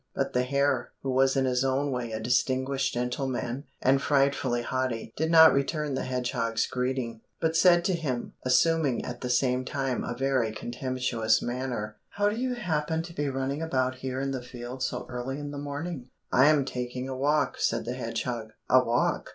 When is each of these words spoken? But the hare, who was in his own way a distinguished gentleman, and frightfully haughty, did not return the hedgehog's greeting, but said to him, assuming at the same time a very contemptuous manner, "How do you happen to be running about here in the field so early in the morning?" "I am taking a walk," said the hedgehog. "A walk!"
But 0.15 0.33
the 0.33 0.41
hare, 0.41 0.93
who 1.03 1.11
was 1.11 1.35
in 1.35 1.45
his 1.45 1.63
own 1.63 1.91
way 1.91 2.11
a 2.11 2.19
distinguished 2.19 2.95
gentleman, 2.95 3.65
and 3.83 4.01
frightfully 4.01 4.63
haughty, 4.63 5.13
did 5.15 5.29
not 5.29 5.53
return 5.53 5.93
the 5.93 6.01
hedgehog's 6.05 6.65
greeting, 6.65 7.21
but 7.39 7.55
said 7.55 7.85
to 7.85 7.93
him, 7.93 8.33
assuming 8.41 9.05
at 9.05 9.21
the 9.21 9.29
same 9.29 9.63
time 9.63 10.03
a 10.03 10.17
very 10.17 10.51
contemptuous 10.53 11.43
manner, 11.43 11.97
"How 12.13 12.29
do 12.29 12.35
you 12.35 12.55
happen 12.55 13.03
to 13.03 13.13
be 13.13 13.29
running 13.29 13.61
about 13.61 13.97
here 13.97 14.19
in 14.19 14.31
the 14.31 14.41
field 14.41 14.81
so 14.81 15.05
early 15.07 15.37
in 15.37 15.51
the 15.51 15.59
morning?" 15.59 16.09
"I 16.31 16.47
am 16.47 16.65
taking 16.65 17.07
a 17.07 17.15
walk," 17.15 17.59
said 17.59 17.85
the 17.85 17.93
hedgehog. 17.93 18.53
"A 18.71 18.83
walk!" 18.83 19.29